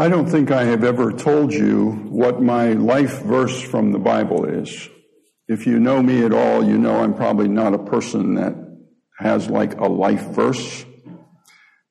[0.00, 4.44] I don't think I have ever told you what my life verse from the Bible
[4.44, 4.88] is.
[5.48, 8.54] If you know me at all, you know I'm probably not a person that
[9.18, 10.84] has like a life verse,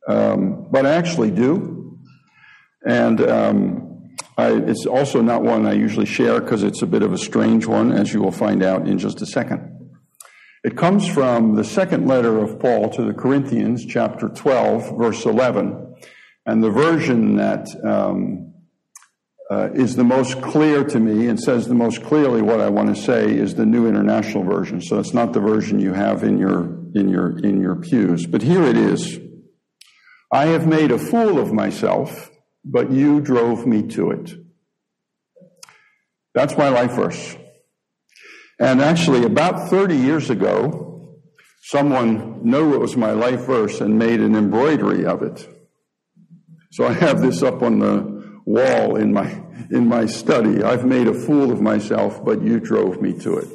[0.08, 2.00] um, but I actually do.
[2.88, 7.12] And um, I, it's also not one I usually share because it's a bit of
[7.12, 9.70] a strange one, as you will find out in just a second.
[10.64, 15.87] It comes from the second letter of Paul to the Corinthians, chapter 12, verse 11.
[16.48, 18.54] And the version that um,
[19.52, 22.96] uh, is the most clear to me and says the most clearly what I want
[22.96, 24.82] to say is the New International Version.
[24.82, 28.42] So it's not the version you have in your in your in your pews, but
[28.42, 29.20] here it is.
[30.32, 32.32] I have made a fool of myself,
[32.64, 34.34] but you drove me to it.
[36.34, 37.36] That's my life verse.
[38.58, 41.20] And actually, about 30 years ago,
[41.64, 45.48] someone knew it was my life verse and made an embroidery of it.
[46.78, 49.42] So I have this up on the wall in my,
[49.72, 50.62] in my study.
[50.62, 53.48] I've made a fool of myself, but you drove me to it.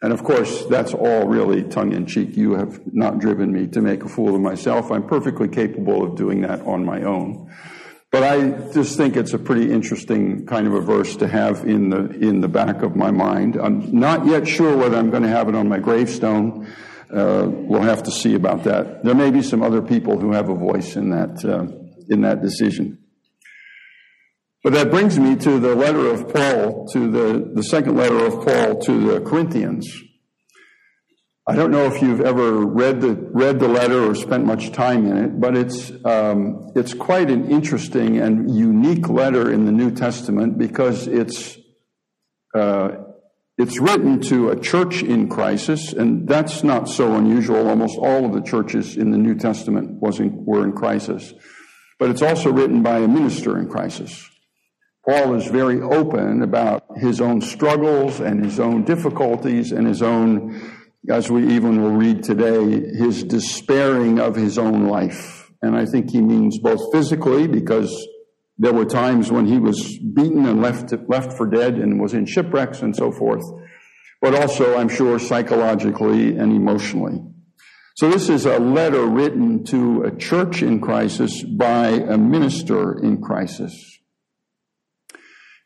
[0.00, 2.36] And of course, that's all really tongue in cheek.
[2.36, 4.92] You have not driven me to make a fool of myself.
[4.92, 7.52] I'm perfectly capable of doing that on my own.
[8.12, 11.90] But I just think it's a pretty interesting kind of a verse to have in
[11.90, 13.56] the, in the back of my mind.
[13.56, 16.72] I'm not yet sure whether I'm going to have it on my gravestone.
[17.12, 19.02] Uh, we'll have to see about that.
[19.02, 22.42] There may be some other people who have a voice in that, uh, in that
[22.42, 22.98] decision.
[24.66, 28.44] But that brings me to the letter of Paul, to the, the second letter of
[28.44, 29.86] Paul to the Corinthians.
[31.46, 35.06] I don't know if you've ever read the, read the letter or spent much time
[35.06, 39.92] in it, but it's, um, it's quite an interesting and unique letter in the New
[39.92, 41.56] Testament because it's,
[42.52, 42.88] uh,
[43.56, 47.68] it's written to a church in crisis, and that's not so unusual.
[47.68, 51.32] Almost all of the churches in the New Testament was in, were in crisis
[51.98, 54.28] but it's also written by a minister in crisis.
[55.08, 60.60] Paul is very open about his own struggles and his own difficulties and his own,
[61.08, 62.64] as we even will read today,
[62.96, 65.48] his despairing of his own life.
[65.62, 68.06] And I think he means both physically, because
[68.58, 72.26] there were times when he was beaten and left, left for dead and was in
[72.26, 73.44] shipwrecks and so forth,
[74.20, 77.20] but also, I'm sure, psychologically and emotionally.
[77.96, 83.22] So this is a letter written to a church in crisis by a minister in
[83.22, 83.72] crisis.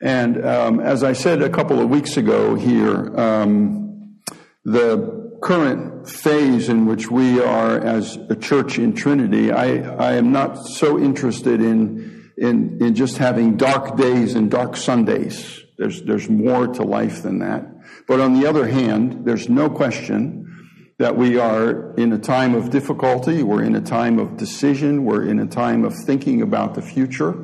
[0.00, 4.20] And um, as I said a couple of weeks ago here, um,
[4.64, 10.30] the current phase in which we are as a church in Trinity, I, I am
[10.30, 15.64] not so interested in, in, in just having dark days and dark Sundays.
[15.78, 17.66] There's, there's more to life than that.
[18.06, 20.39] But on the other hand, there's no question
[21.00, 25.26] that we are in a time of difficulty, we're in a time of decision, we're
[25.26, 27.34] in a time of thinking about the future.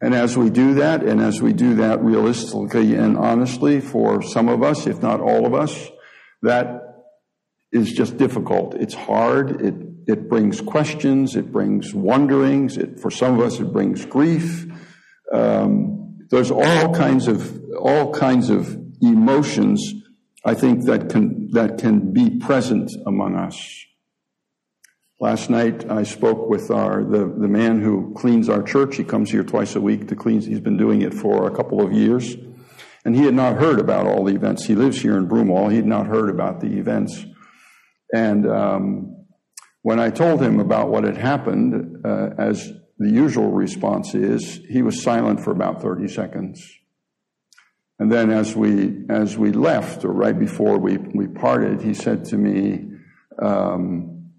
[0.00, 4.48] And as we do that, and as we do that realistically and honestly for some
[4.48, 5.88] of us, if not all of us,
[6.42, 6.80] that
[7.70, 8.74] is just difficult.
[8.74, 9.60] It's hard.
[9.60, 9.74] It,
[10.08, 11.36] it brings questions.
[11.36, 12.76] It brings wonderings.
[12.76, 14.66] It, for some of us, it brings grief.
[15.32, 19.80] Um, there's all kinds of, all kinds of emotions
[20.46, 23.84] I think that can, that can be present among us.
[25.18, 28.96] Last night I spoke with our, the, the man who cleans our church.
[28.96, 30.42] He comes here twice a week to clean.
[30.42, 32.36] He's been doing it for a couple of years.
[33.06, 34.66] And he had not heard about all the events.
[34.66, 35.70] He lives here in Broomall.
[35.70, 37.24] He had not heard about the events.
[38.12, 39.26] And um,
[39.82, 44.82] when I told him about what had happened, uh, as the usual response is, he
[44.82, 46.62] was silent for about 30 seconds.
[47.98, 52.24] And then as we, as we left, or right before we, we parted, he said
[52.26, 52.90] to me,
[53.40, 54.32] um,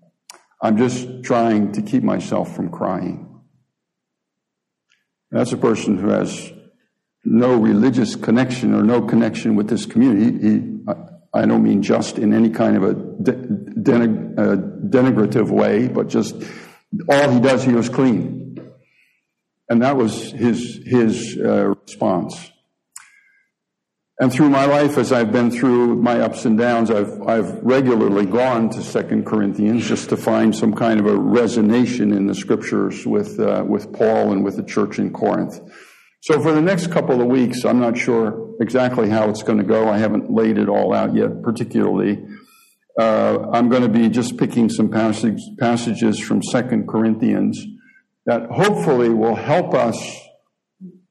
[0.61, 3.41] I'm just trying to keep myself from crying.
[5.31, 6.51] That's a person who has
[7.23, 10.49] no religious connection or no connection with this community.
[10.49, 10.75] He,
[11.33, 14.55] I don't mean just in any kind of a denig- uh,
[14.87, 16.35] denigrative way, but just
[17.09, 18.57] all he does here is clean.
[19.67, 22.51] And that was his, his uh, response.
[24.17, 28.25] And through my life, as I've been through my ups and downs, I've, I've regularly
[28.25, 33.05] gone to Second Corinthians just to find some kind of a resonance in the scriptures
[33.05, 35.59] with, uh, with Paul and with the church in Corinth.
[36.21, 39.65] So for the next couple of weeks, I'm not sure exactly how it's going to
[39.65, 39.89] go.
[39.89, 42.25] I haven't laid it all out yet, particularly.
[42.97, 47.61] Uh, I'm going to be just picking some passage, passages from Second Corinthians
[48.25, 49.99] that hopefully will help us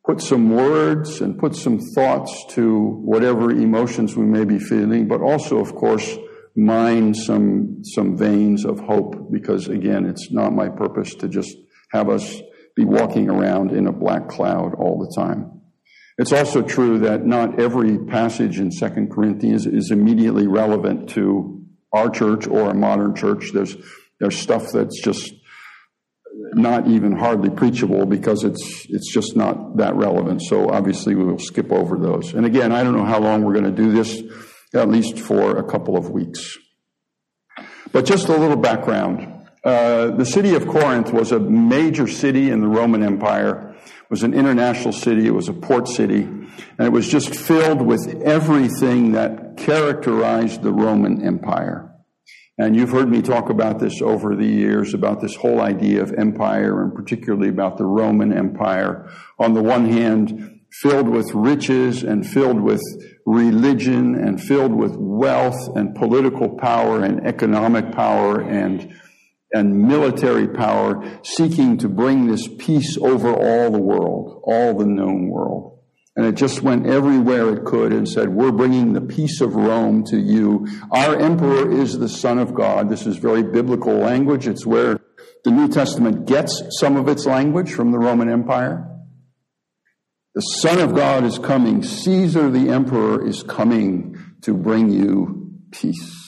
[0.04, 5.20] put some words and put some thoughts to whatever emotions we may be feeling, but
[5.20, 6.18] also, of course,
[6.54, 11.56] mine some, some veins of hope because again, it's not my purpose to just
[11.90, 12.40] have us
[12.76, 15.60] be walking around in a black cloud all the time.
[16.16, 22.08] It's also true that not every passage in Second Corinthians is immediately relevant to our
[22.08, 23.50] church or a modern church.
[23.52, 23.76] There's,
[24.20, 25.32] there's stuff that's just
[26.54, 30.42] not even hardly preachable because it's it's just not that relevant.
[30.42, 32.34] So obviously we will skip over those.
[32.34, 34.22] And again, I don't know how long we're going to do this,
[34.74, 36.56] at least for a couple of weeks.
[37.92, 39.30] But just a little background.
[39.64, 43.74] Uh, the city of Corinth was a major city in the Roman Empire.
[43.84, 45.26] It was an international city.
[45.26, 46.22] It was a port city.
[46.22, 51.93] And it was just filled with everything that characterized the Roman Empire.
[52.56, 56.12] And you've heard me talk about this over the years, about this whole idea of
[56.12, 59.10] empire and particularly about the Roman Empire.
[59.40, 62.82] On the one hand, filled with riches and filled with
[63.26, 68.92] religion and filled with wealth and political power and economic power and
[69.52, 75.28] and military power seeking to bring this peace over all the world, all the known
[75.28, 75.73] world.
[76.16, 80.04] And it just went everywhere it could and said, We're bringing the peace of Rome
[80.04, 80.66] to you.
[80.92, 82.88] Our emperor is the Son of God.
[82.88, 84.46] This is very biblical language.
[84.46, 85.00] It's where
[85.44, 88.88] the New Testament gets some of its language from the Roman Empire.
[90.34, 91.82] The Son of God is coming.
[91.82, 96.20] Caesar the emperor is coming to bring you peace.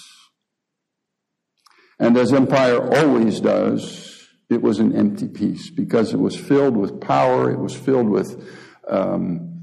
[1.98, 7.00] And as empire always does, it was an empty peace because it was filled with
[7.00, 7.50] power.
[7.50, 8.48] It was filled with
[8.88, 9.55] um,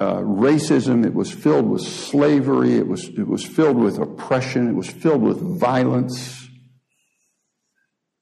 [0.00, 4.74] Uh, racism, it was filled with slavery, it was, it was filled with oppression, it
[4.74, 6.48] was filled with violence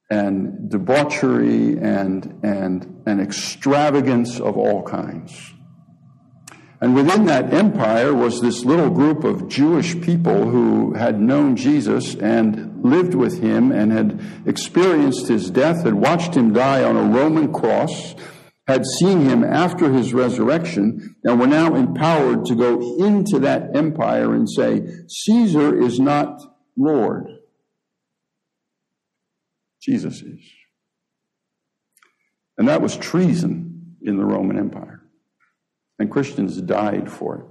[0.09, 5.53] and debauchery and, and, and extravagance of all kinds.
[6.81, 12.15] And within that empire was this little group of Jewish people who had known Jesus
[12.15, 17.03] and lived with him and had experienced his death, had watched him die on a
[17.03, 18.15] Roman cross,
[18.69, 24.35] had seen him after his resurrection and were now empowered to go into that empire
[24.35, 26.39] and say, Caesar is not
[26.77, 27.25] Lord.
[29.81, 30.39] Jesus is.
[32.59, 35.01] And that was treason in the Roman Empire.
[35.97, 37.45] And Christians died for it.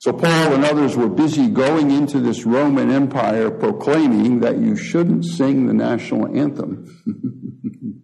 [0.00, 5.24] So Paul and others were busy going into this Roman Empire proclaiming that you shouldn't
[5.24, 8.02] sing the national anthem.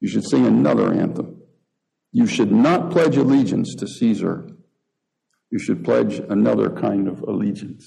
[0.00, 1.42] You should sing another anthem.
[2.12, 4.48] You should not pledge allegiance to Caesar.
[5.50, 7.86] You should pledge another kind of allegiance.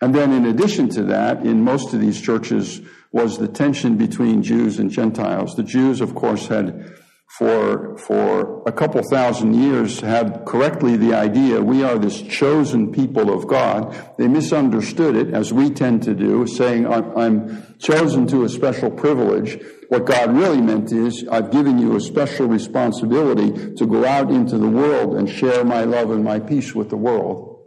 [0.00, 2.80] And then, in addition to that, in most of these churches
[3.10, 5.56] was the tension between Jews and Gentiles.
[5.56, 6.94] The Jews, of course, had
[7.28, 13.32] for, for a couple thousand years had correctly the idea we are this chosen people
[13.32, 13.94] of God.
[14.16, 18.90] They misunderstood it, as we tend to do, saying, I'm, I'm chosen to a special
[18.90, 19.62] privilege.
[19.88, 24.56] What God really meant is, I've given you a special responsibility to go out into
[24.56, 27.62] the world and share my love and my peace with the world.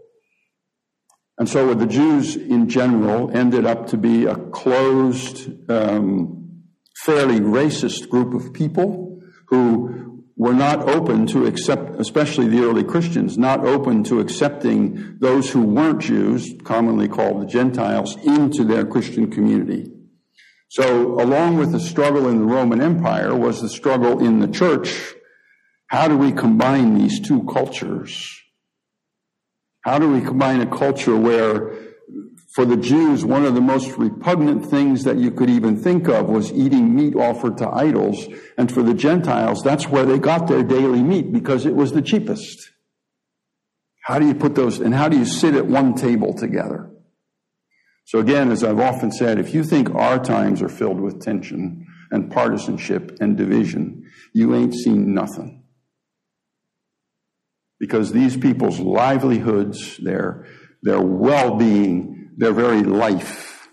[1.37, 6.63] And so the Jews in general ended up to be a closed, um,
[7.05, 9.10] fairly racist group of people
[9.51, 15.51] who were not open to accept, especially the early Christians, not open to accepting those
[15.51, 19.91] who weren't Jews, commonly called the Gentiles, into their Christian community.
[20.69, 25.13] So, along with the struggle in the Roman Empire was the struggle in the church.
[25.87, 28.41] How do we combine these two cultures?
[29.83, 31.90] How do we combine a culture where
[32.53, 36.27] for the Jews, one of the most repugnant things that you could even think of
[36.27, 38.27] was eating meat offered to idols.
[38.57, 42.01] And for the Gentiles, that's where they got their daily meat because it was the
[42.01, 42.71] cheapest.
[44.03, 46.91] How do you put those, and how do you sit at one table together?
[48.03, 51.87] So again, as I've often said, if you think our times are filled with tension
[52.09, 55.63] and partisanship and division, you ain't seen nothing.
[57.79, 60.47] Because these people's livelihoods, their,
[60.83, 63.67] their well-being, their very life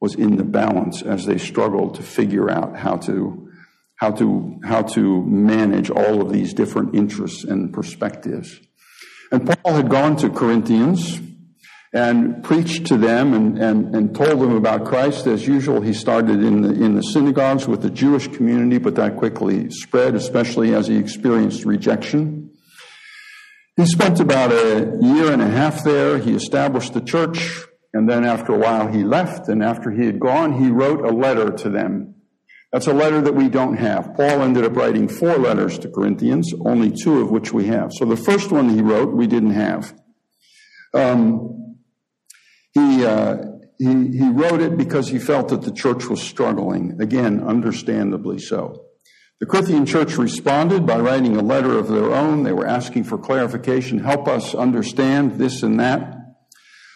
[0.00, 3.48] was in the balance as they struggled to figure out how to
[3.96, 8.60] how to how to manage all of these different interests and perspectives.
[9.30, 11.20] And Paul had gone to Corinthians
[11.92, 15.26] and preached to them and, and, and told them about Christ.
[15.26, 19.16] As usual, he started in the, in the synagogues with the Jewish community, but that
[19.16, 22.50] quickly spread, especially as he experienced rejection.
[23.78, 26.18] He spent about a year and a half there.
[26.18, 27.62] He established the church,
[27.94, 31.12] and then after a while he left, and after he had gone, he wrote a
[31.12, 32.16] letter to them.
[32.72, 34.14] That's a letter that we don't have.
[34.16, 37.92] Paul ended up writing four letters to Corinthians, only two of which we have.
[37.92, 39.94] So the first one he wrote, we didn't have.
[40.92, 41.76] Um,
[42.72, 43.36] he, uh,
[43.78, 47.00] he, he wrote it because he felt that the church was struggling.
[47.00, 48.87] Again, understandably so.
[49.40, 52.42] The Corinthian church responded by writing a letter of their own.
[52.42, 56.16] They were asking for clarification, help us understand this and that.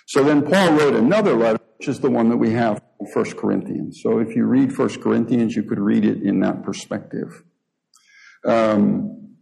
[0.08, 3.25] So then Paul wrote another letter, which is the one that we have in 1
[3.37, 4.00] Corinthians.
[4.02, 7.44] So if you read 1 Corinthians, you could read it in that perspective.
[8.44, 9.37] Um,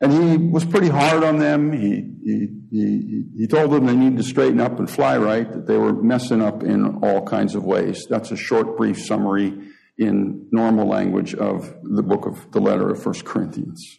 [0.00, 1.72] and he was pretty hard on them.
[1.72, 5.66] He, he, he, he told them they needed to straighten up and fly right, that
[5.66, 8.06] they were messing up in all kinds of ways.
[8.08, 13.02] That's a short, brief summary in normal language of the book of the letter of
[13.02, 13.98] First Corinthians.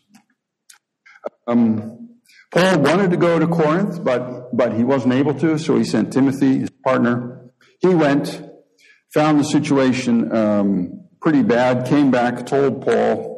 [1.48, 2.10] Um,
[2.52, 6.14] Paul wanted to go to Corinth, but, but he wasn't able to, so he sent
[6.14, 7.52] Timothy, his partner.
[7.80, 8.42] He went,
[9.14, 13.38] found the situation um, pretty bad, came back, told Paul,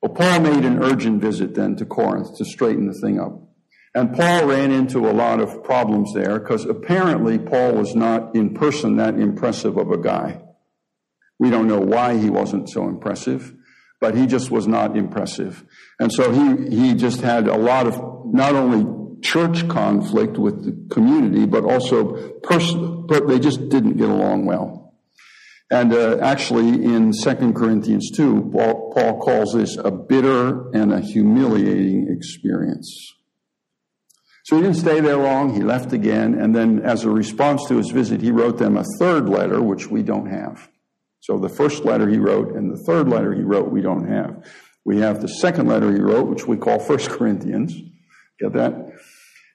[0.00, 3.48] well, Paul made an urgent visit then to Corinth to straighten the thing up.
[3.94, 8.54] And Paul ran into a lot of problems there because apparently Paul was not in
[8.54, 10.42] person that impressive of a guy.
[11.38, 13.54] We don't know why he wasn't so impressive,
[14.00, 15.64] but he just was not impressive.
[16.00, 18.00] And so he, he just had a lot of
[18.32, 24.46] not only church conflict with the community, but also person, they just didn't get along
[24.46, 24.94] well.
[25.70, 31.00] And uh, actually, in 2 Corinthians 2, Paul, Paul calls this a bitter and a
[31.00, 33.14] humiliating experience.
[34.44, 35.54] So he didn't stay there long.
[35.54, 36.32] He left again.
[36.32, 39.88] And then, as a response to his visit, he wrote them a third letter, which
[39.88, 40.70] we don't have.
[41.28, 44.50] So the first letter he wrote and the third letter he wrote, we don't have.
[44.86, 47.74] We have the second letter he wrote, which we call First Corinthians.
[48.40, 48.94] Get that?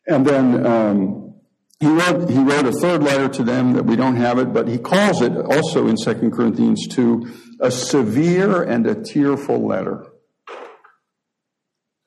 [0.05, 1.33] And then um,
[1.79, 4.67] he wrote, he wrote a third letter to them that we don't have it, but
[4.67, 10.05] he calls it also in 2 Corinthians 2 a severe and a tearful letter.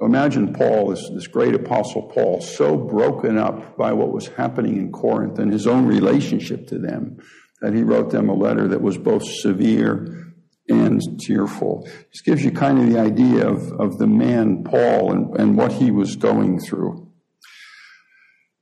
[0.01, 4.93] Imagine Paul, this, this great apostle Paul, so broken up by what was happening in
[4.93, 7.19] Corinth and his own relationship to them
[7.61, 10.35] that he wrote them a letter that was both severe
[10.69, 11.89] and tearful.
[12.13, 15.73] This gives you kind of the idea of, of the man Paul and, and what
[15.73, 17.07] he was going through.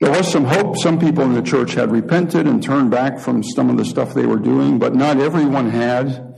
[0.01, 0.77] There was some hope.
[0.77, 4.13] Some people in the church had repented and turned back from some of the stuff
[4.13, 6.35] they were doing, but not everyone had.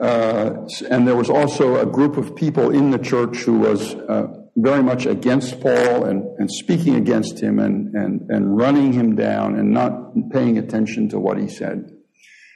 [0.00, 4.43] Uh, and there was also a group of people in the church who was uh,
[4.56, 9.58] very much against Paul and, and speaking against him and, and, and running him down
[9.58, 11.90] and not paying attention to what he said.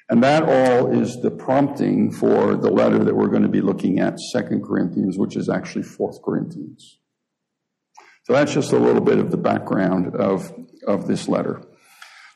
[0.09, 3.99] And that all is the prompting for the letter that we're going to be looking
[3.99, 6.99] at, Second Corinthians, which is actually Fourth Corinthians.
[8.25, 10.53] So that's just a little bit of the background of,
[10.87, 11.63] of this letter.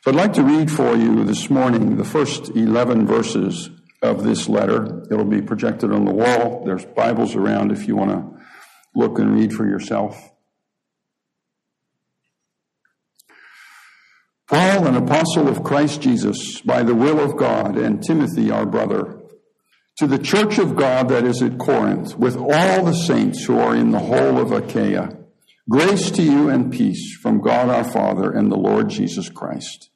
[0.01, 3.69] So I'd like to read for you this morning the first 11 verses
[4.01, 5.03] of this letter.
[5.09, 6.63] It'll be projected on the wall.
[6.65, 8.33] There's Bibles around if you want to
[8.95, 10.31] look and read for yourself.
[14.47, 19.19] Paul, an apostle of Christ Jesus, by the will of God, and Timothy, our brother,
[19.97, 23.75] to the church of God that is at Corinth, with all the saints who are
[23.75, 25.17] in the whole of Achaia.
[25.69, 29.89] Grace to you and peace from God our Father and the Lord Jesus Christ.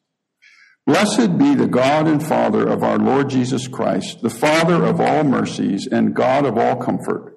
[0.86, 5.26] Blessed be the God and Father of our Lord Jesus Christ, the Father of all
[5.26, 7.37] mercies and God of all comfort,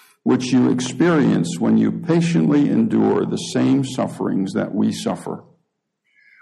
[0.23, 5.43] which you experience when you patiently endure the same sufferings that we suffer.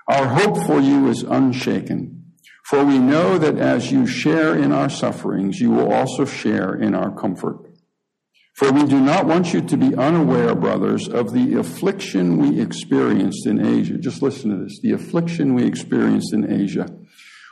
[0.10, 2.34] Our hope for you is unshaken,
[2.66, 6.94] for we know that as you share in our sufferings, you will also share in
[6.94, 7.70] our comfort.
[8.60, 13.48] For we do not want you to be unaware, brothers, of the affliction we experienced
[13.48, 13.98] in Asia.
[13.98, 16.99] Just listen to this the affliction we experienced in Asia.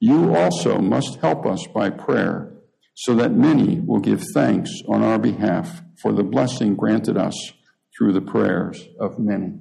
[0.00, 2.52] You also must help us by prayer,
[2.94, 7.52] so that many will give thanks on our behalf for the blessing granted us
[7.96, 9.54] through the prayers of many.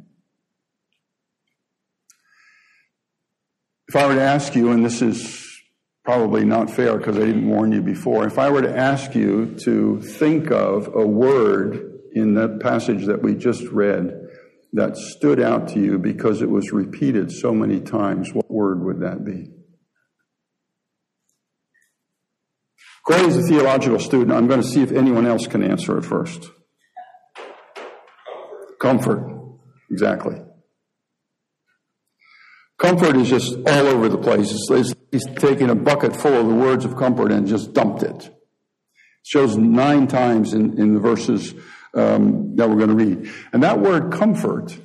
[3.88, 5.44] If I were to ask you, and this is
[6.04, 8.26] probably not fair because I didn't warn you before.
[8.26, 13.22] If I were to ask you to think of a word in that passage that
[13.22, 14.14] we just read
[14.74, 19.02] that stood out to you because it was repeated so many times, what word would
[19.02, 19.52] that be?
[23.08, 24.34] Gray is a theological student.
[24.34, 26.50] I'm going to see if anyone else can answer it first.
[28.82, 29.24] Comfort.
[29.90, 30.36] Exactly.
[32.78, 34.52] Comfort is just all over the place.
[34.52, 38.26] It's, he's taken a bucket full of the words of comfort and just dumped it.
[38.26, 38.36] it
[39.24, 41.54] shows nine times in, in the verses
[41.94, 43.32] um, that we're going to read.
[43.54, 44.78] And that word comfort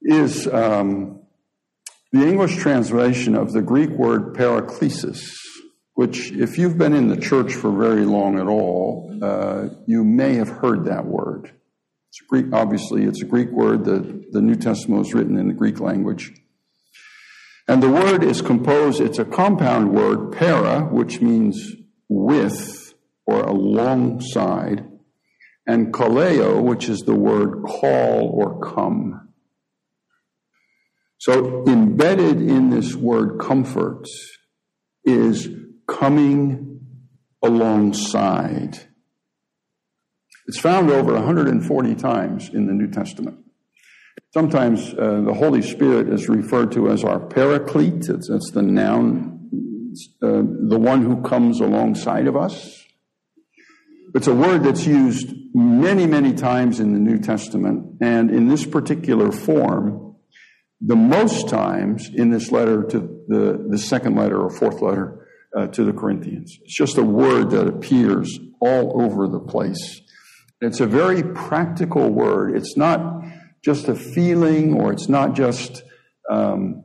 [0.00, 1.20] is um,
[2.10, 5.20] the English translation of the Greek word paraklesis,
[6.00, 10.36] which, if you've been in the church for very long at all, uh, you may
[10.36, 11.52] have heard that word.
[12.08, 13.84] It's Greek, obviously, it's a Greek word.
[13.84, 16.32] The, the New Testament was written in the Greek language.
[17.68, 21.70] And the word is composed, it's a compound word, para, which means
[22.08, 22.94] with
[23.26, 24.88] or alongside,
[25.66, 29.28] and kaleo, which is the word call or come.
[31.18, 34.06] So embedded in this word comfort
[35.04, 36.80] is coming
[37.42, 38.78] alongside.
[40.46, 43.38] It's found over 140 times in the New Testament.
[44.32, 48.08] Sometimes uh, the Holy Spirit is referred to as our paraclete.
[48.08, 49.50] It's, the noun,
[50.22, 52.84] uh, the one who comes alongside of us.
[54.14, 58.66] It's a word that's used many, many times in the New Testament, and in this
[58.66, 60.16] particular form,
[60.80, 65.20] the most times in this letter to the, the second letter or fourth letter
[65.56, 66.56] uh, to the Corinthians.
[66.62, 70.00] It's just a word that appears all over the place.
[70.60, 72.56] It's a very practical word.
[72.56, 73.22] It's not
[73.64, 75.82] just a feeling or it's not just,
[76.30, 76.84] um,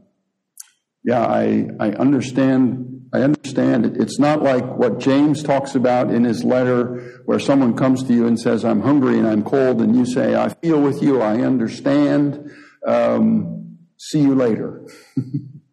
[1.04, 2.92] yeah, I, I understand.
[3.14, 3.96] I understand it.
[3.96, 8.28] It's not like what James talks about in his letter where someone comes to you
[8.28, 11.42] and says, I'm hungry and I'm cold, and you say, I feel with you, I
[11.42, 12.52] understand.
[12.86, 14.86] Um, see you later.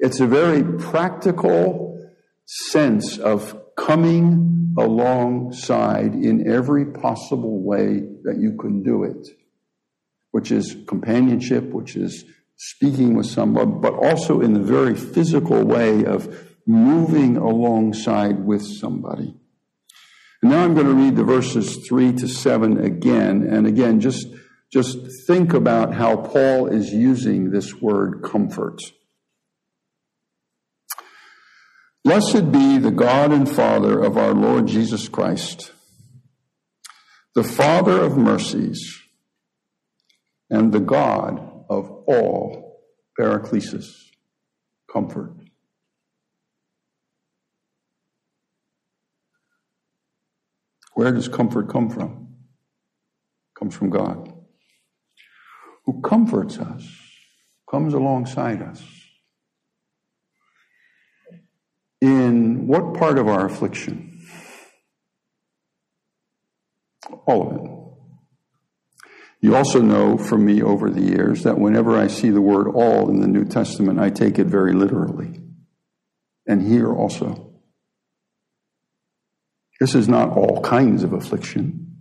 [0.00, 2.02] it's a very practical
[2.46, 9.28] sense of coming alongside in every possible way that you can do it,
[10.30, 12.24] which is companionship, which is
[12.56, 19.34] speaking with someone, but also in the very physical way of moving alongside with somebody.
[20.42, 23.46] And now I'm going to read the verses three to seven again.
[23.46, 24.26] And again, just,
[24.72, 28.80] just think about how Paul is using this word comfort.
[32.10, 35.70] Blessed be the God and Father of our Lord Jesus Christ,
[37.36, 39.00] the Father of mercies,
[40.50, 41.38] and the God
[41.70, 42.80] of all
[43.16, 43.86] paraclesis,
[44.92, 45.36] comfort.
[50.94, 52.34] Where does comfort come from?
[53.52, 54.32] It comes from God,
[55.86, 56.88] who comforts us,
[57.70, 58.99] comes alongside us
[62.00, 64.26] in what part of our affliction?
[67.26, 67.80] All of it.
[69.42, 73.08] You also know from me over the years that whenever I see the word all
[73.08, 75.40] in the New Testament, I take it very literally.
[76.46, 77.54] And here also.
[79.80, 81.96] This is not all kinds of affliction.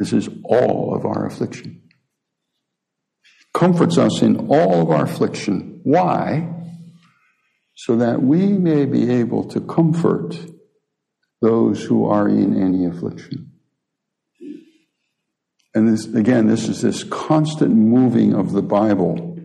[0.00, 1.82] This is all of our affliction.
[3.54, 5.80] Comforts us in all of our affliction.
[5.84, 6.55] Why?
[7.76, 10.34] So that we may be able to comfort
[11.42, 13.52] those who are in any affliction.
[15.74, 19.38] And this, again, this is this constant moving of the Bible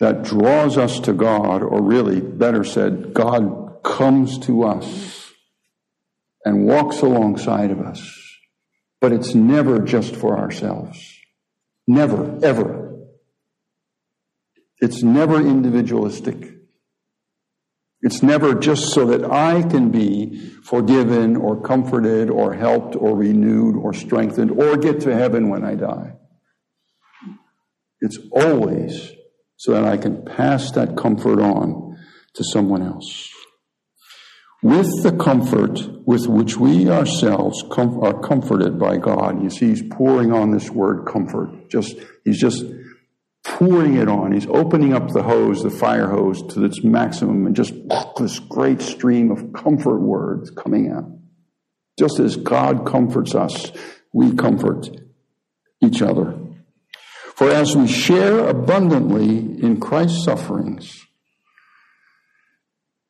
[0.00, 5.30] that draws us to God, or really, better said, God comes to us
[6.44, 8.20] and walks alongside of us.
[9.00, 10.98] But it's never just for ourselves.
[11.86, 12.98] Never, ever.
[14.80, 16.53] It's never individualistic.
[18.04, 23.76] It's never just so that I can be forgiven or comforted or helped or renewed
[23.76, 26.12] or strengthened or get to heaven when I die.
[28.02, 29.10] It's always
[29.56, 31.96] so that I can pass that comfort on
[32.34, 33.30] to someone else.
[34.62, 39.42] With the comfort with which we ourselves com- are comforted by God.
[39.42, 41.70] You see, he's pouring on this word comfort.
[41.70, 42.64] Just, he's just
[43.44, 44.32] pouring it on.
[44.32, 47.74] He's opening up the hose, the fire hose, to its maximum, and just
[48.16, 51.10] this great stream of comfort words coming out.
[51.98, 53.70] Just as God comforts us,
[54.12, 54.88] we comfort
[55.82, 56.38] each other.
[57.36, 61.04] For as we share abundantly in Christ's sufferings,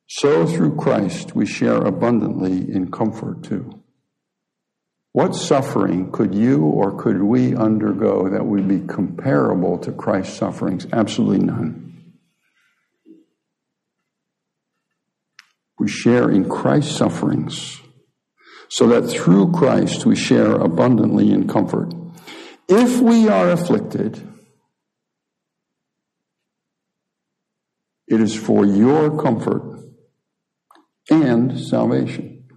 [0.08, 3.83] so through Christ we share abundantly in comfort too.
[5.14, 10.88] What suffering could you or could we undergo that would be comparable to Christ's sufferings?
[10.92, 12.14] Absolutely none.
[15.78, 17.80] We share in Christ's sufferings
[18.68, 21.94] so that through Christ we share abundantly in comfort.
[22.68, 24.20] If we are afflicted,
[28.08, 29.78] it is for your comfort
[31.08, 32.48] and salvation.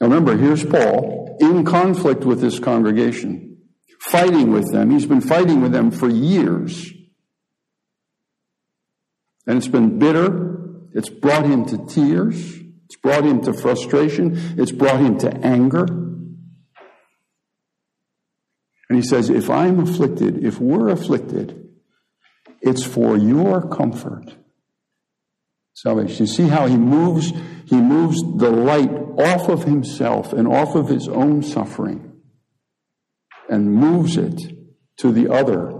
[0.00, 3.58] Now remember, here's Paul in conflict with this congregation,
[4.00, 4.90] fighting with them.
[4.90, 6.92] He's been fighting with them for years.
[9.46, 10.88] And it's been bitter.
[10.92, 12.58] It's brought him to tears.
[12.86, 14.54] It's brought him to frustration.
[14.58, 15.84] It's brought him to anger.
[18.88, 21.68] And he says, if I'm afflicted, if we're afflicted,
[22.60, 24.36] it's for your comfort.
[25.74, 26.26] Salvation.
[26.26, 27.32] You see how he moves,
[27.66, 32.20] he moves the light off of himself and off of his own suffering
[33.48, 34.40] and moves it
[34.98, 35.72] to the other.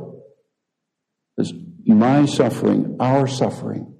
[1.39, 1.53] As
[1.85, 3.95] my suffering, our suffering,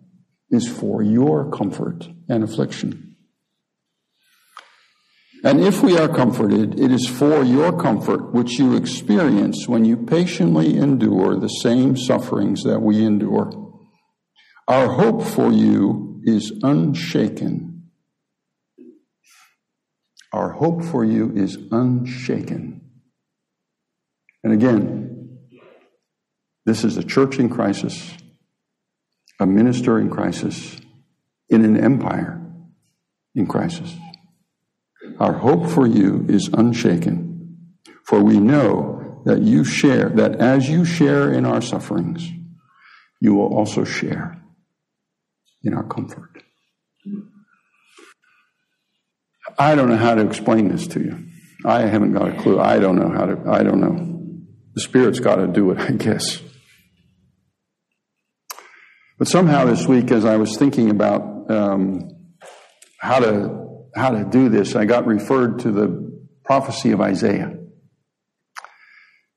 [0.51, 3.17] is for your comfort and affliction.
[5.45, 9.97] And if we are comforted, it is for your comfort which you experience when you
[9.97, 13.53] patiently endure the same sufferings that we endure.
[14.67, 17.76] Our hope for you is unshaken.
[20.33, 22.83] Our hope for you is unshaken.
[24.45, 25.39] And again,
[26.65, 28.17] this is a church in crisis
[29.39, 30.81] a minister in crisis,
[31.49, 32.43] in an empire
[33.35, 33.95] in crisis.
[35.21, 40.85] Our hope for you is unshaken, for we know that you share, that as you
[40.85, 42.29] share in our sufferings,
[43.21, 44.43] you will also share
[45.63, 46.43] in our comfort.
[49.59, 51.27] I don't know how to explain this to you.
[51.65, 52.61] I haven't got a clue.
[52.61, 54.13] I don't know how to, I don't know.
[54.75, 56.41] The Spirit's got to do it, I guess.
[59.19, 62.11] But somehow this week, as I was thinking about um,
[63.01, 63.65] how to
[63.95, 67.57] how to do this, I got referred to the prophecy of Isaiah.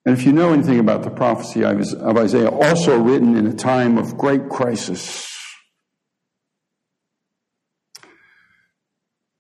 [0.05, 3.97] And if you know anything about the prophecy of Isaiah, also written in a time
[3.97, 5.25] of great crisis,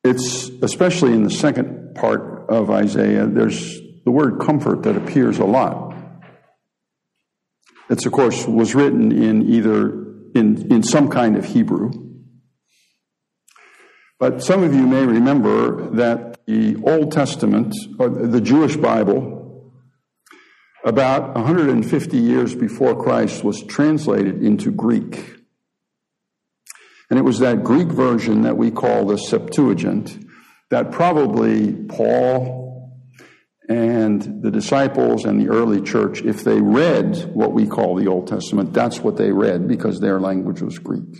[0.03, 5.45] it's especially in the second part of Isaiah, there's the word comfort that appears a
[5.45, 5.95] lot.
[7.89, 11.91] It's, of course, was written in either in, in some kind of Hebrew.
[14.19, 19.73] But some of you may remember that the Old Testament, or the Jewish Bible,
[20.83, 25.38] about 150 years before Christ was translated into Greek.
[27.09, 30.25] And it was that Greek version that we call the Septuagint
[30.69, 32.59] that probably Paul
[33.67, 38.27] and the disciples and the early church, if they read what we call the Old
[38.27, 41.15] Testament, that's what they read because their language was Greek.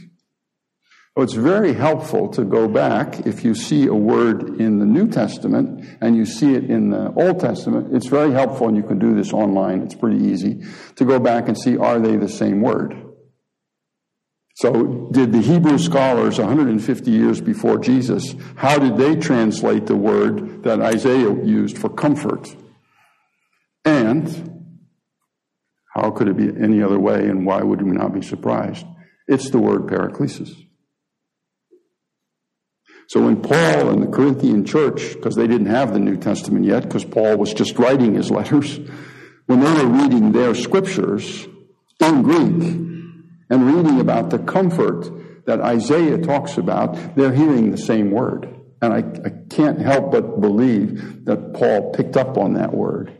[1.17, 5.07] So it's very helpful to go back if you see a word in the New
[5.09, 7.95] Testament and you see it in the Old Testament.
[7.95, 9.81] It's very helpful, and you can do this online.
[9.81, 10.63] It's pretty easy
[10.95, 13.08] to go back and see are they the same word?
[14.59, 20.63] So, did the Hebrew scholars 150 years before Jesus, how did they translate the word
[20.63, 22.53] that Isaiah used for comfort?
[23.85, 24.75] And
[25.95, 28.85] how could it be any other way, and why would we not be surprised?
[29.29, 30.51] It's the word paraklesis.
[33.07, 36.83] So when Paul and the Corinthian church, because they didn't have the New Testament yet,
[36.83, 38.77] because Paul was just writing his letters,
[39.45, 41.47] when they were reading their scriptures
[42.01, 42.88] in Greek,
[43.49, 45.09] and reading about the comfort
[45.45, 48.55] that Isaiah talks about, they're hearing the same word.
[48.81, 53.19] And I, I, can't help but believe that Paul picked up on that word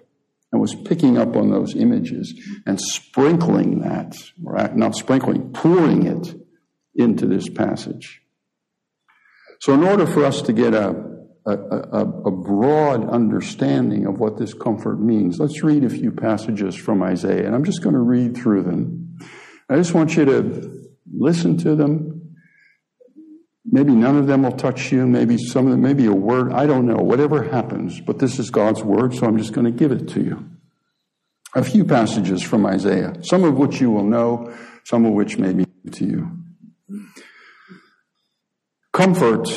[0.52, 2.34] and was picking up on those images
[2.66, 6.34] and sprinkling that, not sprinkling, pouring it
[6.96, 8.22] into this passage.
[9.60, 10.96] So, in order for us to get a,
[11.46, 16.76] a, a, a broad understanding of what this comfort means, let's read a few passages
[16.76, 17.46] from Isaiah.
[17.46, 19.09] And I'm just going to read through them.
[19.70, 22.36] I just want you to listen to them.
[23.66, 25.06] Maybe none of them will touch you.
[25.06, 26.52] Maybe some of them, maybe a word.
[26.52, 26.96] I don't know.
[26.96, 30.24] Whatever happens, but this is God's word, so I'm just going to give it to
[30.24, 30.50] you.
[31.54, 34.56] A few passages from Isaiah, some of which you will know,
[34.86, 36.32] some of which may be new to you.
[38.92, 39.48] Comfort,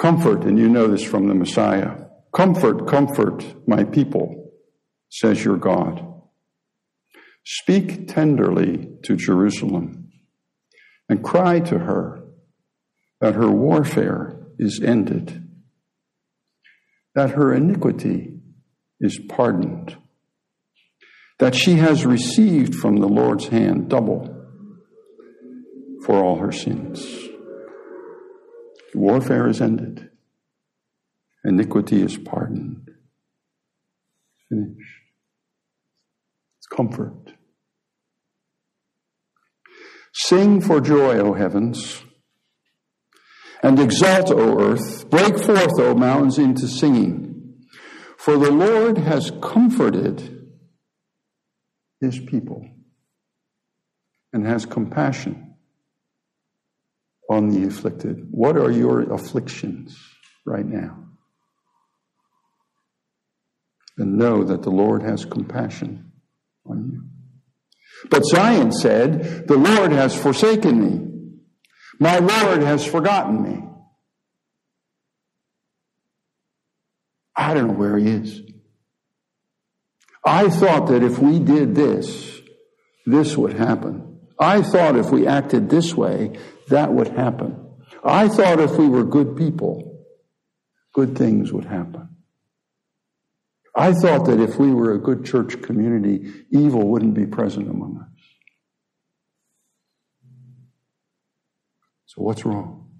[0.00, 1.96] comfort, and you know this from the Messiah.
[2.32, 4.52] Comfort, comfort my people,
[5.10, 6.11] says your God.
[7.44, 10.10] Speak tenderly to Jerusalem
[11.08, 12.22] and cry to her
[13.20, 15.48] that her warfare is ended,
[17.14, 18.40] that her iniquity
[19.00, 19.96] is pardoned,
[21.38, 24.28] that she has received from the Lord's hand double
[26.04, 27.04] for all her sins.
[28.94, 30.10] Warfare is ended,
[31.44, 32.88] iniquity is pardoned.
[34.48, 35.02] Finished.
[36.58, 37.21] It's comfort.
[40.12, 42.02] Sing for joy, O heavens,
[43.62, 45.08] and exult, O earth.
[45.08, 47.64] Break forth, O mountains, into singing.
[48.18, 50.50] For the Lord has comforted
[52.00, 52.68] his people
[54.32, 55.54] and has compassion
[57.30, 58.26] on the afflicted.
[58.30, 59.98] What are your afflictions
[60.44, 60.98] right now?
[63.96, 66.12] And know that the Lord has compassion
[66.66, 67.11] on you.
[68.10, 71.08] But Zion said, The Lord has forsaken me.
[71.98, 73.62] My Lord has forgotten me.
[77.36, 78.40] I don't know where he is.
[80.24, 82.40] I thought that if we did this,
[83.06, 84.20] this would happen.
[84.38, 86.38] I thought if we acted this way,
[86.68, 87.58] that would happen.
[88.04, 90.04] I thought if we were good people,
[90.92, 92.11] good things would happen.
[93.74, 97.98] I thought that if we were a good church community, evil wouldn't be present among
[97.98, 98.22] us.
[102.06, 102.90] So what's wrong?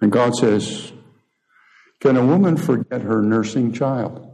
[0.00, 0.92] And God says,
[2.00, 4.28] Can a woman forget her nursing child?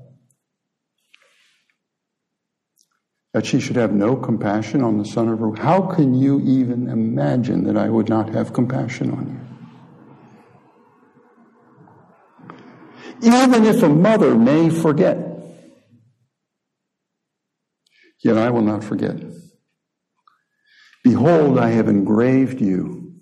[3.34, 5.54] That she should have no compassion on the son of her.
[5.56, 9.47] How can you even imagine that I would not have compassion on you?
[13.22, 15.16] Even if a mother may forget.
[18.22, 19.16] Yet I will not forget.
[21.04, 23.14] Behold, I have engraved you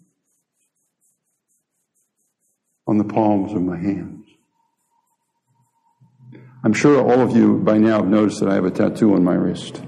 [2.87, 4.25] on the palms of my hands.
[6.65, 9.23] I'm sure all of you by now have noticed that I have a tattoo on
[9.23, 9.83] my wrist.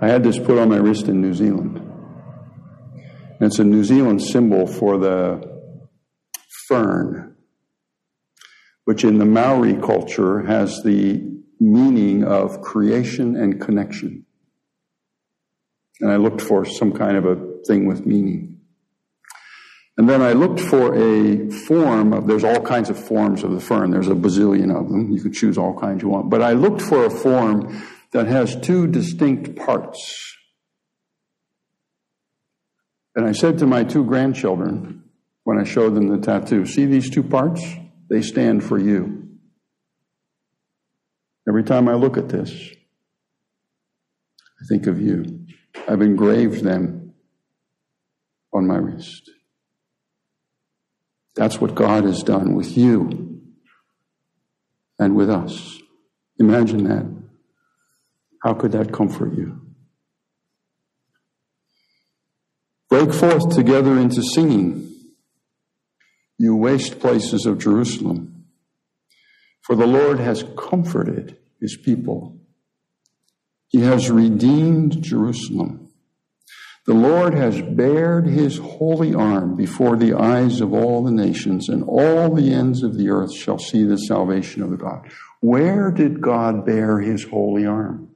[0.00, 1.76] I had this put on my wrist in New Zealand.
[1.78, 5.40] And it's a New Zealand symbol for the
[6.66, 7.27] fern
[8.88, 11.22] which in the Maori culture has the
[11.60, 14.24] meaning of creation and connection.
[16.00, 18.60] And I looked for some kind of a thing with meaning.
[19.98, 23.60] And then I looked for a form of, there's all kinds of forms of the
[23.60, 23.90] fern.
[23.90, 25.12] There's a bazillion of them.
[25.12, 26.30] You can choose all kinds you want.
[26.30, 30.34] But I looked for a form that has two distinct parts.
[33.14, 35.04] And I said to my two grandchildren
[35.44, 37.62] when I showed them the tattoo, see these two parts?
[38.10, 39.28] They stand for you.
[41.48, 42.50] Every time I look at this,
[44.60, 45.46] I think of you.
[45.88, 47.14] I've engraved them
[48.52, 49.30] on my wrist.
[51.36, 53.40] That's what God has done with you
[54.98, 55.78] and with us.
[56.38, 57.06] Imagine that.
[58.42, 59.60] How could that comfort you?
[62.88, 64.87] Break forth together into singing
[66.38, 68.44] you waste places of Jerusalem.
[69.60, 72.38] For the Lord has comforted his people.
[73.66, 75.90] He has redeemed Jerusalem.
[76.86, 81.84] The Lord has bared his holy arm before the eyes of all the nations, and
[81.84, 85.10] all the ends of the earth shall see the salvation of the God.
[85.40, 88.08] Where did God bear his holy arm?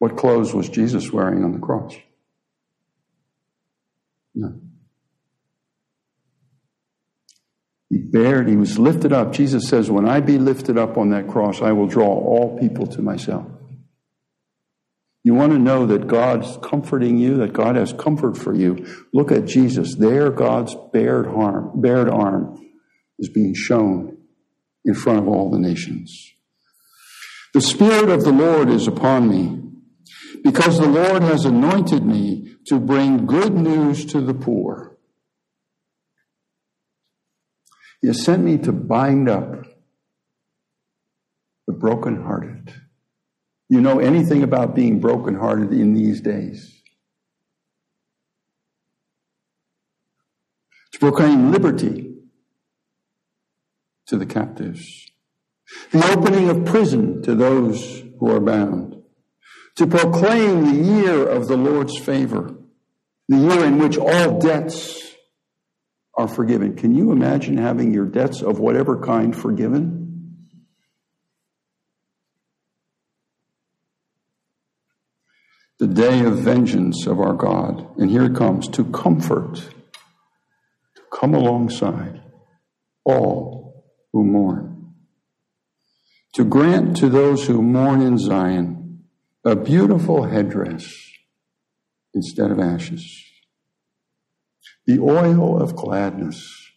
[0.00, 1.94] What clothes was Jesus wearing on the cross?
[4.34, 4.60] No.
[7.88, 9.32] He bared, he was lifted up.
[9.32, 12.86] Jesus says, When I be lifted up on that cross, I will draw all people
[12.88, 13.46] to myself.
[15.22, 18.86] You want to know that God's comforting you, that God has comfort for you.
[19.12, 19.94] Look at Jesus.
[19.96, 22.60] There, God's bared arm, bared arm
[23.18, 24.18] is being shown
[24.84, 26.32] in front of all the nations.
[27.54, 29.62] The Spirit of the Lord is upon me
[30.44, 34.98] because the Lord has anointed me to bring good news to the poor.
[38.02, 39.64] He has sent me to bind up
[41.66, 42.74] the brokenhearted.
[43.70, 46.82] You know anything about being brokenhearted in these days?
[50.92, 52.16] To proclaim liberty
[54.08, 55.10] to the captives,
[55.90, 58.93] the opening of prison to those who are bound
[59.76, 62.54] to proclaim the year of the Lord's favor,
[63.28, 65.14] the year in which all debts
[66.16, 66.76] are forgiven.
[66.76, 70.00] Can you imagine having your debts of whatever kind forgiven?
[75.80, 77.98] The day of vengeance of our God.
[77.98, 82.22] And here it comes to comfort, to come alongside
[83.04, 84.94] all who mourn.
[86.34, 88.83] To grant to those who mourn in Zion
[89.44, 90.90] a beautiful headdress
[92.14, 93.04] instead of ashes,
[94.86, 96.70] the oil of gladness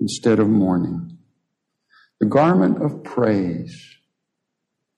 [0.00, 1.18] instead of mourning,
[2.18, 3.96] the garment of praise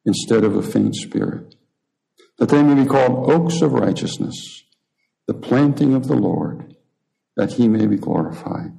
[0.05, 1.57] instead of a faint spirit.
[2.39, 4.63] That they may be called oaks of righteousness,
[5.27, 6.77] the planting of the Lord,
[7.37, 8.79] that he may be glorified.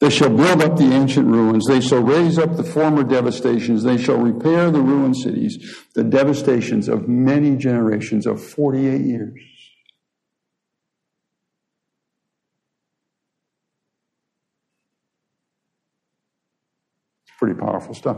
[0.00, 1.66] They shall build up the ancient ruins.
[1.66, 3.82] They shall raise up the former devastations.
[3.82, 5.58] They shall repair the ruined cities,
[5.94, 9.34] the devastations of many generations of 48 years.
[17.26, 18.16] It's pretty powerful stuff.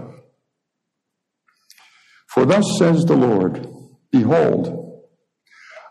[2.28, 3.66] For thus says the Lord,
[4.12, 5.02] Behold,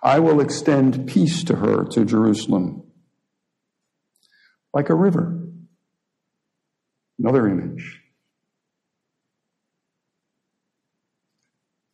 [0.01, 2.83] I will extend peace to her, to Jerusalem,
[4.73, 5.40] like a river.
[7.21, 8.01] Another image.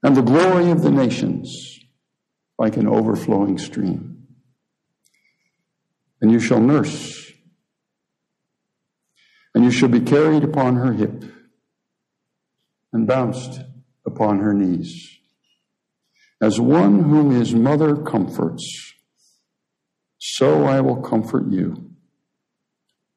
[0.01, 1.79] And the glory of the nations,
[2.57, 4.25] like an overflowing stream.
[6.21, 7.29] And you shall nurse,
[9.53, 11.25] and you shall be carried upon her hip,
[12.93, 13.59] and bounced
[14.05, 15.19] upon her knees.
[16.41, 18.93] As one whom his mother comforts,
[20.19, 21.91] so I will comfort you.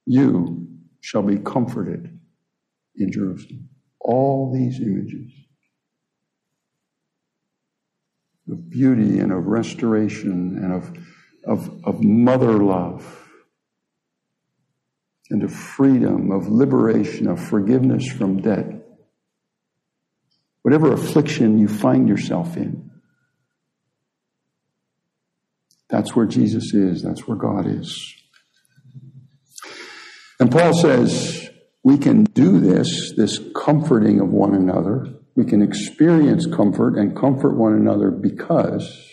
[0.07, 0.70] You
[1.01, 2.19] shall be comforted
[2.97, 3.69] in Jerusalem.
[4.01, 5.33] All these images
[8.51, 10.91] of beauty and of restoration and of,
[11.47, 13.29] of, of mother love
[15.31, 18.67] and of freedom, of liberation, of forgiveness from debt.
[20.63, 22.91] Whatever affliction you find yourself in,
[25.89, 27.03] that's where Jesus is.
[27.03, 28.15] That's where God is.
[30.41, 31.51] And Paul says
[31.85, 35.07] we can do this, this comforting of one another.
[35.37, 39.11] We can experience comfort and comfort one another because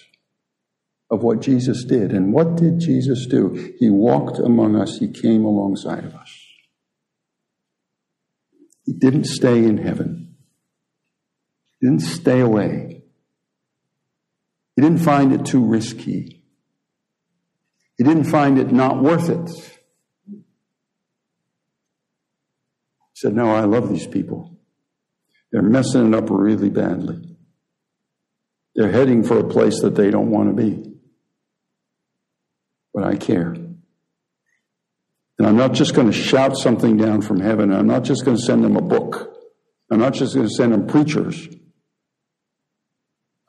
[1.10, 2.12] of what Jesus did.
[2.12, 3.74] And what did Jesus do?
[3.78, 6.34] He walked among us, He came alongside of us.
[8.86, 10.36] He didn't stay in heaven,
[11.80, 13.04] He didn't stay away,
[14.76, 16.34] He didn't find it too risky.
[17.98, 19.50] He didn't find it not worth it.
[20.28, 20.44] He
[23.18, 24.60] said, No, I love these people.
[25.52, 27.36] They're messing it up really badly.
[28.76, 30.94] They're heading for a place that they don't want to be.
[32.94, 33.54] But I care.
[35.40, 37.74] And I'm not just going to shout something down from heaven.
[37.74, 39.34] I'm not just going to send them a book.
[39.92, 41.48] I'm not just going to send them preachers.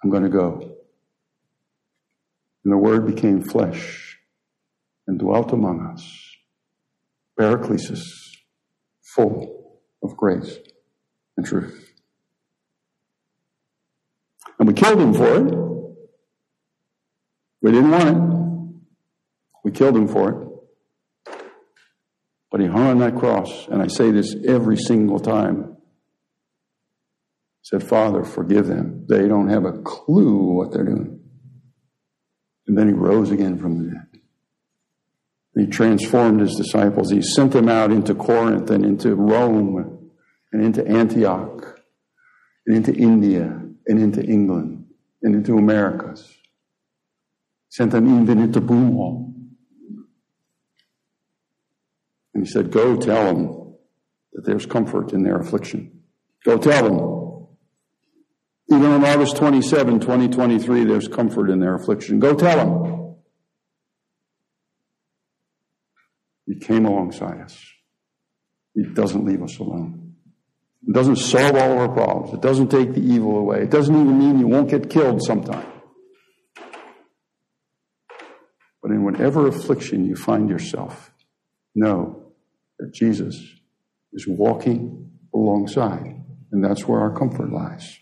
[0.03, 0.77] I'm going to go.
[2.65, 4.19] And the word became flesh
[5.07, 6.21] and dwelt among us.
[7.39, 8.05] Paraclesis,
[9.15, 9.58] full
[10.03, 10.59] of grace
[11.37, 11.93] and truth.
[14.59, 15.55] And we killed him for it.
[17.63, 18.39] We didn't want it.
[19.65, 20.49] We killed him for it.
[22.51, 25.77] But he hung on that cross, and I say this every single time.
[27.63, 29.05] Said, Father, forgive them.
[29.09, 31.21] They don't have a clue what they're doing.
[32.67, 34.08] And then he rose again from the dead.
[35.55, 37.11] He transformed his disciples.
[37.11, 40.11] He sent them out into Corinth and into Rome
[40.53, 41.81] and into Antioch
[42.67, 43.45] and into India
[43.87, 44.87] and into England
[45.23, 46.33] and into Americas.
[47.71, 49.33] Sent them even into Broomall.
[52.35, 53.75] And he said, Go tell them
[54.33, 56.03] that there's comfort in their affliction.
[56.45, 57.19] Go tell them.
[58.71, 62.21] Even on August 27, 2023, there's comfort in their affliction.
[62.21, 63.08] Go tell them.
[66.49, 67.63] He came alongside us.
[68.75, 70.15] He doesn't leave us alone.
[70.87, 72.33] It doesn't solve all of our problems.
[72.33, 73.63] It doesn't take the evil away.
[73.63, 75.67] It doesn't even mean you won't get killed sometime.
[78.83, 81.13] But in whatever affliction you find yourself,
[81.75, 82.33] know
[82.79, 83.37] that Jesus
[84.15, 87.99] is walking alongside, and that's where our comfort lies.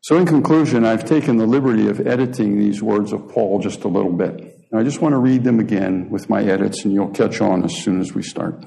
[0.00, 3.88] So, in conclusion, I've taken the liberty of editing these words of Paul just a
[3.88, 4.57] little bit.
[4.72, 7.74] I just want to read them again with my edits, and you'll catch on as
[7.82, 8.64] soon as we start.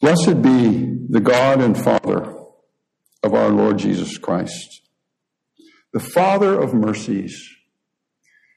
[0.00, 2.32] Blessed be the God and Father
[3.24, 4.82] of our Lord Jesus Christ,
[5.92, 7.44] the Father of mercies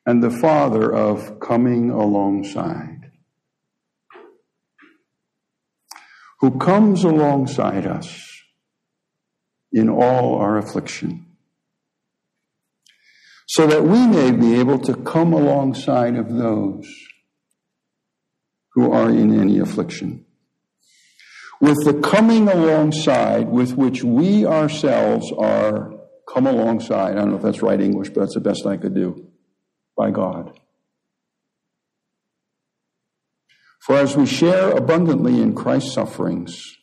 [0.06, 3.12] and the Father of coming alongside,
[6.40, 8.28] who comes alongside us
[9.72, 11.26] in all our affliction,
[13.52, 16.88] so that we may be able to come alongside of those
[18.74, 20.26] who are in any affliction.
[21.60, 25.92] With the coming alongside with which we ourselves are
[26.34, 28.96] come alongside, I don't know if that's right English, but that's the best I could
[28.96, 29.28] do,
[29.98, 30.58] by God.
[33.86, 36.78] For as we share abundantly in Christ's sufferings,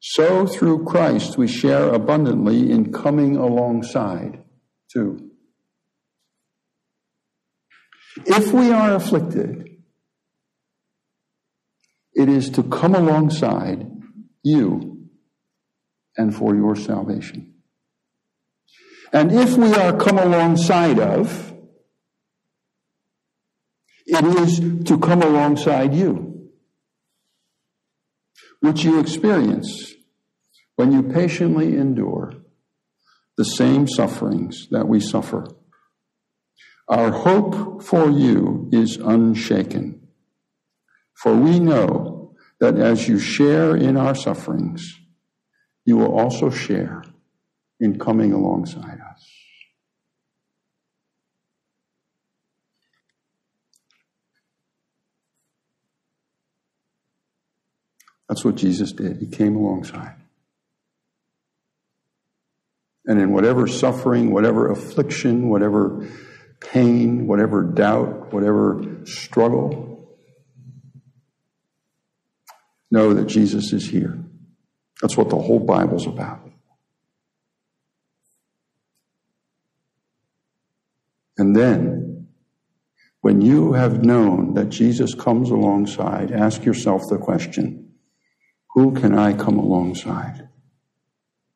[0.00, 4.42] so through Christ we share abundantly in coming alongside
[4.90, 5.28] too.
[8.16, 9.68] If we are afflicted,
[12.14, 13.90] it is to come alongside
[14.42, 15.08] you
[16.16, 17.54] and for your salvation.
[19.12, 21.52] And if we are come alongside of,
[24.06, 26.50] it is to come alongside you,
[28.60, 29.92] which you experience
[30.76, 32.34] when you patiently endure
[33.36, 35.46] the same sufferings that we suffer.
[36.88, 40.08] Our hope for you is unshaken,
[41.14, 44.98] for we know that as you share in our sufferings,
[45.84, 47.02] you will also share
[47.80, 49.28] in coming alongside us.
[58.28, 59.18] That's what Jesus did.
[59.18, 60.14] He came alongside.
[63.04, 66.08] And in whatever suffering, whatever affliction, whatever
[66.70, 70.16] pain, whatever doubt, whatever struggle,
[72.90, 74.22] know that Jesus is here.
[75.00, 76.40] That's what the whole Bible's about.
[81.38, 82.28] And then,
[83.20, 87.78] when you have known that Jesus comes alongside, ask yourself the question
[88.74, 90.48] who can I come alongside?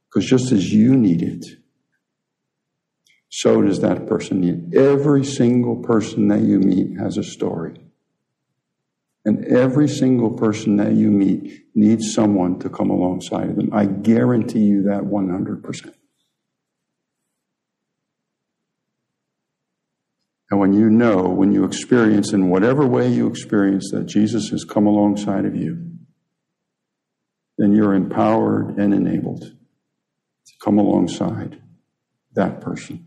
[0.09, 1.45] Because just as you need it,
[3.37, 4.75] so does that person need.
[4.75, 7.79] Every single person that you meet has a story.
[9.27, 13.75] And every single person that you meet needs someone to come alongside of them.
[13.75, 15.93] I guarantee you that 100%.
[20.51, 24.65] And when you know, when you experience in whatever way you experience that Jesus has
[24.65, 25.91] come alongside of you,
[27.59, 31.61] then you're empowered and enabled to come alongside
[32.33, 33.06] that person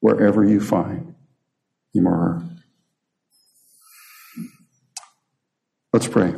[0.00, 1.14] wherever you find
[1.94, 2.42] him or her.
[5.92, 6.34] Let's pray.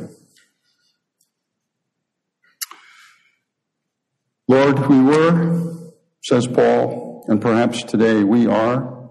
[4.47, 5.93] Lord, we were,
[6.23, 9.09] says Paul, and perhaps today we are,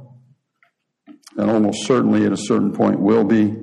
[1.36, 3.56] and almost certainly at a certain point will be,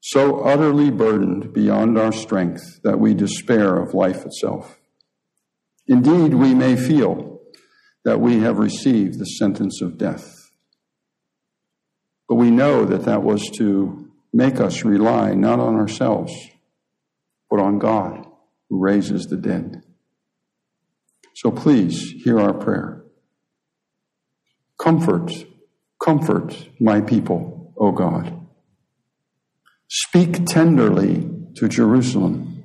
[0.00, 4.78] so utterly burdened beyond our strength that we despair of life itself.
[5.86, 7.29] Indeed, we may feel
[8.04, 10.50] that we have received the sentence of death.
[12.28, 16.32] But we know that that was to make us rely not on ourselves,
[17.50, 18.24] but on God
[18.68, 19.82] who raises the dead.
[21.34, 23.02] So please hear our prayer.
[24.78, 25.32] Comfort,
[26.02, 28.46] comfort my people, O God.
[29.88, 32.62] Speak tenderly to Jerusalem,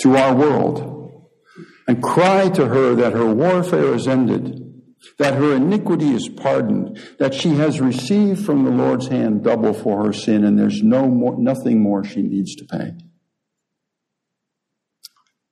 [0.00, 0.97] to our world,
[1.88, 4.62] and cry to her that her warfare is ended,
[5.18, 10.06] that her iniquity is pardoned, that she has received from the Lord's hand double for
[10.06, 12.92] her sin, and there's no more, nothing more she needs to pay.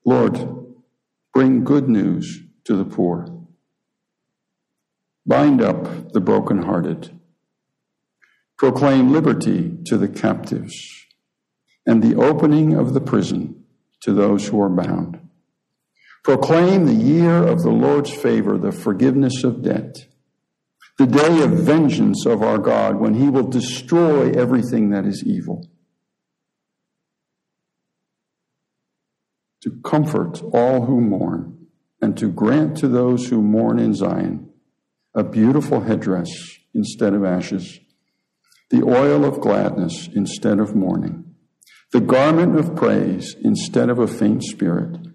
[0.04, 0.38] Lord,
[1.34, 3.26] bring good news to the poor.
[5.26, 7.16] Bind up the brokenhearted
[8.58, 10.74] proclaim liberty to the captives
[11.84, 13.64] and the opening of the prison
[14.00, 15.20] to those who are bound.
[16.26, 20.08] Proclaim the year of the Lord's favor, the forgiveness of debt,
[20.98, 25.70] the day of vengeance of our God when he will destroy everything that is evil.
[29.62, 31.68] To comfort all who mourn
[32.02, 34.50] and to grant to those who mourn in Zion
[35.14, 37.78] a beautiful headdress instead of ashes
[38.70, 41.36] the oil of gladness instead of mourning,
[41.92, 45.05] the garment of praise instead of a faint spirit,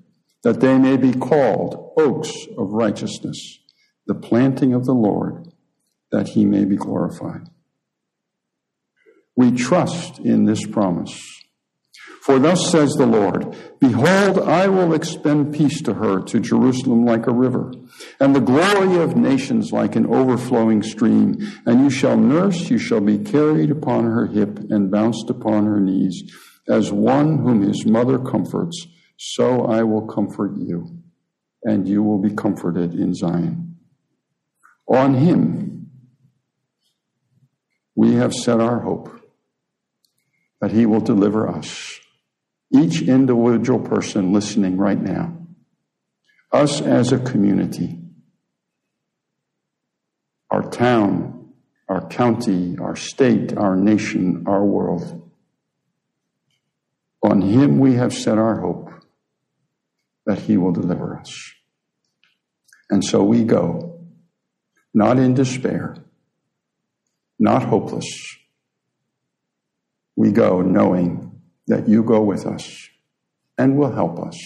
[0.44, 3.60] that they may be called oaks of righteousness,
[4.08, 5.48] the planting of the Lord,
[6.12, 7.50] that he may be glorified.
[9.36, 11.42] We trust in this promise
[12.22, 17.26] for thus says the Lord, Behold, I will expend peace to her, to Jerusalem like
[17.26, 17.74] a river,
[18.20, 21.40] and the glory of nations like an overflowing stream.
[21.66, 25.80] And you shall nurse, you shall be carried upon her hip and bounced upon her
[25.80, 26.32] knees.
[26.70, 28.86] As one whom his mother comforts,
[29.24, 30.98] so I will comfort you.
[31.64, 33.78] and you will be comforted in Zion.
[34.88, 35.92] On him,
[37.94, 39.12] we have set our hope
[40.60, 42.00] that he will deliver us,
[42.74, 45.38] each individual person listening right now,
[46.52, 48.00] us as a community,
[50.50, 51.54] our town,
[51.88, 55.32] our county, our state, our nation, our world.
[57.22, 58.91] On him we have set our hope
[60.26, 61.52] that he will deliver us.
[62.90, 64.00] And so we go,
[64.94, 65.96] not in despair,
[67.40, 68.08] not hopeless.
[70.16, 72.90] We go knowing that you go with us
[73.58, 74.38] and will help us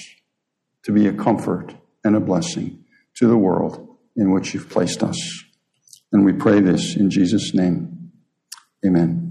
[0.84, 1.74] to be a comfort
[2.04, 5.44] and a blessing to the world in which you've placed us.
[6.12, 8.12] And we pray this in Jesus' name.
[8.86, 9.25] Amen.